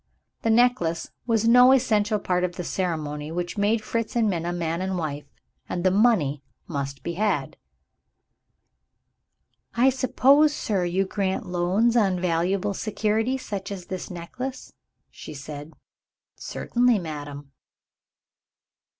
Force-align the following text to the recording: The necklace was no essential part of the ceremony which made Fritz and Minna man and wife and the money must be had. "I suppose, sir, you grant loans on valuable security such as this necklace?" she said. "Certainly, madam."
The 0.41 0.49
necklace 0.49 1.11
was 1.27 1.47
no 1.47 1.71
essential 1.73 2.17
part 2.17 2.43
of 2.43 2.55
the 2.55 2.63
ceremony 2.63 3.31
which 3.31 3.55
made 3.55 3.83
Fritz 3.83 4.15
and 4.15 4.27
Minna 4.27 4.51
man 4.51 4.81
and 4.81 4.97
wife 4.97 5.27
and 5.69 5.83
the 5.83 5.91
money 5.91 6.41
must 6.67 7.03
be 7.03 7.13
had. 7.13 7.55
"I 9.75 9.91
suppose, 9.91 10.55
sir, 10.55 10.85
you 10.85 11.05
grant 11.05 11.45
loans 11.45 11.95
on 11.95 12.19
valuable 12.19 12.73
security 12.73 13.37
such 13.37 13.71
as 13.71 13.85
this 13.85 14.09
necklace?" 14.09 14.73
she 15.11 15.35
said. 15.35 15.71
"Certainly, 16.35 16.97
madam." 16.97 17.51